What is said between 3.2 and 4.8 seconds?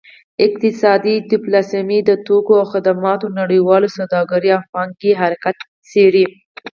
نړیواله سوداګرۍ او